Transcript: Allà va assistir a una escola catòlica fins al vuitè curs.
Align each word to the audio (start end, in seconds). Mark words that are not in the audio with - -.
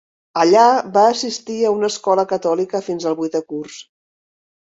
Allà 0.43 0.61
va 0.95 1.03
assistir 1.09 1.57
a 1.63 1.73
una 1.75 1.91
escola 1.93 2.25
catòlica 2.33 2.83
fins 2.87 3.07
al 3.11 3.17
vuitè 3.21 3.45
curs. 3.53 3.77